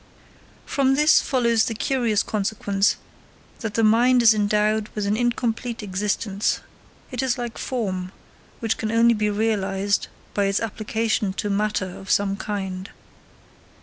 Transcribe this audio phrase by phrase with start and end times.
[0.65, 2.95] From this follows the curious consequence
[3.59, 6.59] that the mind is endowed with an incomplete existence;
[7.11, 8.11] it is like form,
[8.61, 12.89] which can only be realised by its application to matter of some kind.